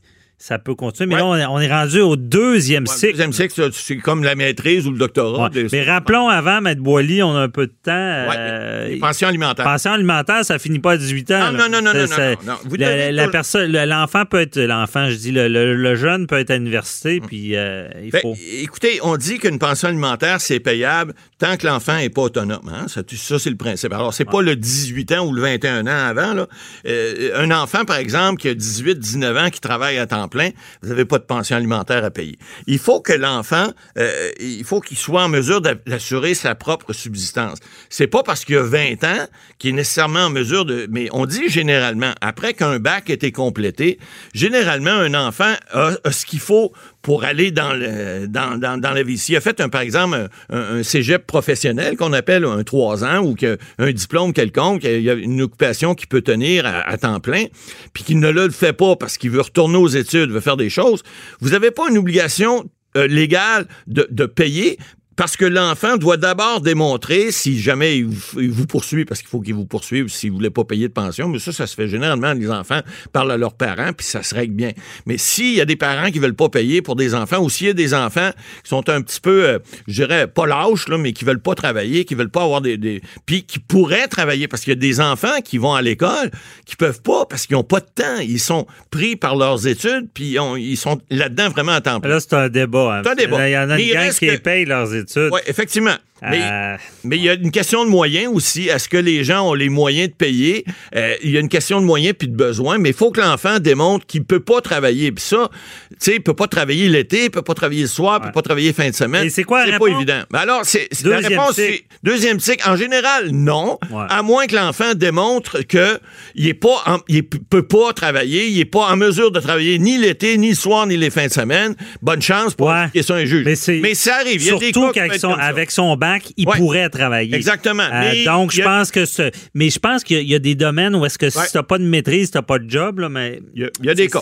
ça 0.43 0.59
peut 0.59 0.75
continuer. 0.75 1.15
Mais 1.15 1.21
Ouais. 1.23 1.39
là, 1.41 1.51
on 1.51 1.61
est, 1.61 1.69
rendu 1.71 2.01
au 2.01 2.17
deuxième 2.17 2.85
Ouais, 2.89 2.95
cycle. 2.95 3.13
deuxième 3.13 3.33
cycle, 3.35 3.69
c'est 3.75 3.99
comme 3.99 4.25
la 4.25 4.35
maîtrise 4.35 4.87
ou 4.87 4.91
le 4.91 4.97
doctorat. 4.99 5.45
Ouais. 5.45 5.51
Des- 5.51 5.67
Mais 5.71 5.83
rappelons 5.85 6.29
avant, 6.29 6.63
Maître 6.63 6.81
Boily, 6.81 7.23
on 7.23 7.37
a 7.37 7.41
un 7.41 7.49
peu 7.51 7.67
de 7.67 7.73
temps. 7.85 7.91
euh, 7.93 8.89
les 8.89 8.97
pensions 8.97 9.29
alimentaires. 9.29 9.65
Pension 9.67 9.93
alimentaire, 9.93 10.43
ça 10.45 10.59
finit 10.59 10.79
pas 10.79 10.93
à 10.93 10.97
18 10.97 11.31
ans. 11.33 11.41
Ah, 11.49 11.53
non, 11.53 11.69
non, 11.71 11.83
non, 11.83 11.93
non, 11.93 12.07
ça- 12.07 12.31
non, 12.31 12.37
non. 12.47 12.55
Vous 12.65 12.77
la- 12.77 13.29
personne, 13.29 13.71
le- 13.71 13.85
l'enfant 13.85 14.25
peut 14.25 14.41
être, 14.41 14.59
l'enfant, 14.59 15.11
je 15.11 15.17
dis, 15.17 15.31
le, 15.31 15.47
le- 15.49 15.75
le 15.77 15.95
jeune 15.95 16.27
peut 16.27 16.39
être 16.39 16.51
à 16.51 16.57
l'université, 16.57 17.21
puis 17.21 17.55
euh, 17.55 17.89
il 18.03 18.11
Ben, 18.11 18.21
faut. 18.23 18.35
écoutez, 18.63 18.99
on 19.03 19.17
dit 19.19 19.39
qu'une 19.39 19.59
pension 19.59 19.89
alimentaire, 19.89 20.41
c'est 20.41 20.59
payable 20.61 21.13
tant 21.39 21.57
que 21.59 21.67
l'enfant 21.67 21.97
n'est 21.97 22.09
pas 22.11 22.23
autonome. 22.23 22.71
hein. 22.73 22.87
Ça, 22.89 23.03
ça, 23.15 23.39
c'est 23.39 23.51
le 23.51 23.57
principe. 23.57 23.93
Alors, 23.93 24.15
c'est 24.15 24.25
pas 24.25 24.41
le 24.41 24.57
18 24.57 25.13
ans 25.13 25.27
ou 25.27 25.33
le 25.35 25.43
21 25.43 25.87
ans 25.87 26.07
avant. 26.09 26.33
Là. 26.33 26.47
Euh, 26.87 27.33
un 27.37 27.51
enfant, 27.51 27.85
par 27.85 27.97
exemple, 27.99 28.41
qui 28.41 28.49
a 28.49 28.55
18, 28.55 28.99
19 28.99 29.37
ans, 29.37 29.51
qui 29.51 29.61
travaille 29.61 29.99
à 29.99 30.07
temps 30.07 30.29
plein, 30.31 30.51
vous 30.83 30.89
n'avez 30.89 31.05
pas 31.05 31.19
de 31.19 31.25
pension 31.25 31.57
alimentaire 31.57 32.05
à 32.05 32.11
payer. 32.11 32.39
Il 32.67 32.79
faut 32.79 33.01
que 33.01 33.13
l'enfant, 33.13 33.71
euh, 33.99 34.31
il 34.41 34.65
faut 34.65 34.81
qu'il 34.81 34.97
soit 34.97 35.25
en 35.25 35.29
mesure 35.29 35.61
d'a- 35.61 35.75
d'assurer 35.75 36.35
sa 36.35 36.55
propre 36.55 36.93
subsistance. 36.93 37.59
C'est 37.91 38.07
pas 38.07 38.23
parce 38.23 38.45
qu'il 38.45 38.57
a 38.57 38.63
20 38.63 39.05
ans 39.05 39.27
qu'il 39.59 39.71
est 39.71 39.75
nécessairement 39.75 40.27
en 40.27 40.31
mesure 40.31 40.65
de... 40.65 40.87
Mais 40.91 41.09
on 41.13 41.27
dit 41.27 41.49
généralement, 41.49 42.13
après 42.21 42.55
qu'un 42.55 42.79
bac 42.79 43.11
ait 43.11 43.15
été 43.15 43.33
complété, 43.33 43.99
généralement, 44.35 44.91
un 44.93 45.15
enfant 45.15 45.55
a, 45.73 45.91
a 46.05 46.13
ce 46.13 46.25
qu'il 46.25 46.41
faut 46.41 46.73
pour 47.02 47.25
aller 47.25 47.50
dans, 47.50 47.73
le, 47.73 48.26
dans, 48.26 48.59
dans, 48.59 48.78
dans 48.78 48.90
la 48.90 49.02
vie. 49.02 49.19
S'il 49.19 49.37
a 49.37 49.40
fait, 49.40 49.61
un, 49.61 49.69
par 49.69 49.80
exemple, 49.80 50.28
un, 50.50 50.80
un 50.80 51.19
professionnel 51.26 51.97
qu'on 51.97 52.12
appelle 52.12 52.45
un 52.45 52.62
3 52.62 53.04
ans 53.04 53.25
ou 53.25 53.35
un 53.78 53.92
diplôme 53.92 54.33
quelconque, 54.33 54.85
il 54.85 55.02
y 55.02 55.11
a 55.11 55.14
une 55.14 55.42
occupation 55.42 55.95
qu'il 55.95 56.09
peut 56.09 56.23
tenir 56.23 56.66
à, 56.66 56.99
temps 56.99 57.21
plein, 57.21 57.45
puis 57.92 58.04
qu'il 58.04 58.19
ne 58.19 58.30
le 58.30 58.50
fait 58.50 58.73
pas 58.73 58.97
parce 58.97 59.16
qu'il 59.16 59.30
veut 59.30 59.40
retourner 59.40 59.76
aux 59.76 59.88
études, 59.88 60.30
veut 60.30 60.40
faire 60.40 60.57
des 60.57 60.71
choses, 60.71 61.02
vous 61.40 61.50
n'avez 61.50 61.71
pas 61.71 61.88
une 61.88 61.99
obligation 61.99 62.69
euh, 62.97 63.07
légale 63.07 63.66
de, 63.87 64.07
de 64.11 64.26
payer, 64.26 64.78
parce 65.21 65.37
que 65.37 65.45
l'enfant 65.45 65.99
doit 65.99 66.17
d'abord 66.17 66.62
démontrer, 66.62 67.31
si 67.31 67.61
jamais 67.61 67.99
il 67.99 68.07
vous, 68.07 68.41
il 68.41 68.50
vous 68.50 68.65
poursuit, 68.67 69.05
parce 69.05 69.21
qu'il 69.21 69.29
faut 69.29 69.43
qu'il 69.43 69.53
vous 69.53 69.67
poursuive 69.67 70.09
s'il 70.09 70.31
ne 70.31 70.37
voulait 70.37 70.49
pas 70.49 70.65
payer 70.65 70.89
de 70.89 70.95
pension, 70.95 71.29
mais 71.29 71.39
ça, 71.39 71.53
ça 71.53 71.67
se 71.67 71.75
fait 71.75 71.89
généralement, 71.89 72.33
les 72.33 72.50
enfants 72.50 72.81
parlent 73.12 73.31
à 73.33 73.37
leurs 73.37 73.53
parents, 73.53 73.93
puis 73.95 74.07
ça 74.07 74.23
se 74.23 74.35
règle 74.35 74.55
bien. 74.55 74.71
Mais 75.05 75.19
s'il 75.19 75.53
y 75.53 75.61
a 75.61 75.67
des 75.67 75.77
parents 75.77 76.11
qui 76.11 76.21
veulent 76.21 76.33
pas 76.33 76.49
payer 76.49 76.81
pour 76.81 76.97
des 76.97 77.15
enfants, 77.15 77.37
ou 77.43 77.50
s'il 77.50 77.67
y 77.67 77.71
a 77.71 77.75
des 77.75 77.93
enfants 77.93 78.31
qui 78.62 78.71
sont 78.71 78.89
un 78.89 79.03
petit 79.03 79.21
peu, 79.21 79.45
euh, 79.47 79.59
je 79.87 79.93
dirais, 80.03 80.27
pas 80.27 80.47
lâches, 80.47 80.89
là, 80.89 80.97
mais 80.97 81.12
qui 81.12 81.27
veulent 81.27 81.43
pas 81.43 81.55
travailler, 81.55 82.07
qui 82.07 82.15
veulent 82.15 82.31
pas 82.31 82.45
avoir 82.45 82.62
des... 82.62 82.79
des 82.79 83.03
puis 83.27 83.43
qui 83.43 83.59
pourraient 83.59 84.09
travailler, 84.09 84.49
parce 84.49 84.62
qu'il 84.62 84.71
y 84.73 84.77
a 84.77 84.81
des 84.81 85.03
enfants 85.03 85.43
qui 85.45 85.59
vont 85.59 85.75
à 85.75 85.83
l'école, 85.83 86.31
qui 86.65 86.77
peuvent 86.77 87.03
pas, 87.03 87.27
parce 87.27 87.47
qu'ils 87.47 87.57
ont 87.57 87.62
pas 87.62 87.81
de 87.81 87.87
temps. 87.95 88.21
Ils 88.23 88.41
sont 88.41 88.67
pris 88.91 89.17
par 89.17 89.37
leurs 89.37 89.67
études, 89.67 90.09
puis 90.15 90.31
ils, 90.31 90.39
ont- 90.41 90.57
ils 90.57 90.79
sont 90.79 90.99
là-dedans 91.11 91.50
vraiment 91.50 91.73
à 91.73 91.83
temps 91.83 92.00
plein. 92.00 92.09
Là, 92.09 92.21
c'est 92.21 92.33
un 92.33 92.49
débat. 92.49 92.97
hein. 92.99 93.03
C'est 93.05 93.11
un 93.11 93.15
débat. 93.17 93.49
Il 93.50 93.53
y 93.53 93.59
en 93.59 93.69
a 93.69 93.79
une 93.79 93.93
gang 93.93 94.11
qui 94.12 94.27
que- 94.27 94.37
paye 94.39 94.65
leurs 94.65 94.95
études. 94.95 95.10
Oui, 95.17 95.40
effectivement. 95.47 95.95
Mais, 96.23 96.43
Euh, 96.43 96.76
mais 97.02 97.17
il 97.17 97.23
y 97.23 97.31
a 97.31 97.33
une 97.33 97.50
question 97.50 97.83
de 97.83 97.88
moyens 97.88 98.31
aussi. 98.31 98.69
Est-ce 98.69 98.90
que 98.90 98.99
les 98.99 99.25
gens 99.25 99.49
ont 99.49 99.55
les 99.55 99.71
moyens 99.71 100.11
de 100.11 100.14
payer? 100.14 100.67
Euh, 100.95 101.14
il 101.25 101.31
y 101.31 101.38
a 101.38 101.40
une 101.40 101.49
question 101.49 101.81
de 101.81 101.87
moyens 101.87 102.14
puis 102.19 102.29
de 102.29 102.37
besoins, 102.37 102.76
mais 102.76 102.90
il 102.90 102.95
faut 102.95 103.11
que 103.11 103.23
l'enfant 103.23 103.59
démontre 103.59 104.05
qu'il 104.05 104.25
peut 104.25 104.38
pas 104.40 104.61
travailler. 104.61 105.12
Puis 105.12 105.25
ça, 105.25 105.49
tu 105.93 105.97
sais, 105.99 106.17
il 106.17 106.21
peut 106.23 106.35
pas 106.35 106.47
travailler 106.47 106.90
l'été, 106.90 107.25
il 107.25 107.31
peut 107.31 107.40
pas 107.40 107.55
travailler 107.55 107.81
le 107.83 107.88
soir, 107.88 108.21
il 108.23 108.26
peut 108.26 108.33
pas 108.33 108.43
travailler 108.43 108.75
fin 108.75 108.90
de 108.90 108.95
semaine. 108.95 109.25
Et 109.25 109.31
c'est 109.31 109.45
quoi 109.45 109.64
la 109.64 109.73
C'est 109.73 109.79
pas 109.79 109.87
évident. 109.87 110.21
Mais 110.31 110.40
alors, 110.40 110.61
c'est, 110.64 110.88
la 111.05 111.21
réponse, 111.21 111.55
cycle. 111.55 111.73
c'est 111.73 111.85
deuxième 112.02 112.38
cycle. 112.38 112.69
En 112.69 112.76
général, 112.76 113.31
non. 113.31 113.79
Ouais. 113.90 114.05
À 114.11 114.23
moins 114.23 114.47
que 114.47 114.55
l'enfant 114.57 114.93
démontre 114.95 115.62
que 115.67 115.99
il 116.35 116.49
est 116.49 116.52
pas, 116.55 116.83
en- 116.85 116.99
il 117.09 117.26
p- 117.26 117.38
peut 117.49 117.67
pas 117.67 117.95
travailler, 117.95 118.47
il 118.47 118.61
est 118.61 118.67
pas 118.67 118.90
en 118.93 118.97
mesure 118.99 119.31
de 119.31 119.40
travailler 119.40 119.79
ni 119.79 119.97
l'été, 119.97 120.37
ni 120.37 120.50
le 120.50 120.55
soir, 120.55 120.87
ni 120.87 120.99
les 120.99 121.09
fins 121.09 121.29
de 121.29 121.33
semaine. 121.33 121.76
Bonne 122.02 122.21
chance 122.21 122.52
pour 122.55 122.67
Ouais. 122.69 123.02
ça 123.02 123.14
à 123.14 123.17
un 123.17 123.25
juge. 123.25 123.47
Mais 123.47 123.55
c'est- 123.57 123.95
ça 123.95 124.17
arrive. 124.17 124.43
Il 124.43 124.47
y 124.47 124.50
a 124.50 124.57
des 124.59 124.73
cas 124.73 125.00
être 125.07 125.19
son, 125.19 125.33
avec 125.33 125.71
son 125.71 125.97
bac, 125.97 126.33
il 126.37 126.49
Ouais. 126.49 126.57
pourrait 126.57 126.88
travailler. 126.88 127.35
Exactement. 127.35 127.83
Euh, 127.83 128.00
Mais 128.12 128.25
donc, 128.25 128.52
je 128.52 128.62
a- 128.62 128.64
pense 128.64 128.90
que 128.90 129.04
ce. 129.04 129.30
Mais 129.54 129.71
je 129.71 129.78
pense 129.78 130.04
qu'il 130.04 130.16
y 130.16 130.21
a- 130.21 130.23
il 130.23 130.28
y, 130.30 130.35
a 130.35 130.38
des 130.38 130.54
domaines 130.54 130.95
où 130.95 131.04
est-ce 131.04 131.19
que 131.19 131.26
Ouais. 131.26 131.47
si 131.47 131.52
t'as 131.52 131.62
pas 131.62 131.78
de 131.78 131.85
maîtrise, 131.85 132.30
t'as 132.30 132.42
pas 132.42 132.59
de 132.59 132.69
job, 132.71 133.00
là, 133.00 133.09
mais. 133.09 133.40
Il 133.54 133.62
y 133.62 133.64
a- 133.64 133.71
il 133.80 133.87
y 133.87 133.90
a 133.90 133.95
des 133.95 134.09
cas. 134.09 134.21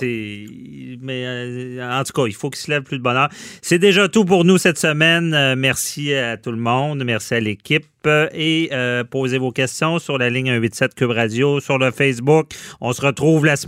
Mais 1.01 1.25
euh, 1.27 1.89
en 2.01 2.03
tout 2.03 2.13
cas, 2.13 2.27
il 2.27 2.35
faut 2.35 2.51
qu'il 2.51 2.61
se 2.61 2.71
lève 2.71 2.83
plus 2.83 2.99
de 2.99 3.03
bonheur. 3.03 3.29
C'est 3.63 3.79
déjà 3.79 4.09
tout 4.09 4.25
pour 4.25 4.45
nous 4.45 4.59
cette 4.59 4.79
semaine. 4.79 5.33
Euh, 5.35 5.55
merci 5.57 6.13
à 6.15 6.37
tout 6.37 6.51
le 6.51 6.57
monde. 6.59 7.03
Merci 7.05 7.35
à 7.35 7.41
l'équipe. 7.41 7.85
Et 8.33 8.71
euh, 8.73 9.05
posez 9.05 9.37
vos 9.39 9.51
questions 9.51 9.99
sur 9.99 10.17
la 10.17 10.31
ligne 10.31 10.47
187 10.47 10.95
Cube 10.95 11.11
Radio, 11.11 11.61
sur 11.61 11.77
le 11.79 11.91
Facebook. 11.91 12.51
On 12.81 12.93
se 12.95 13.03
retrouve 13.03 13.45
la 13.45 13.57
semaine 13.57 13.67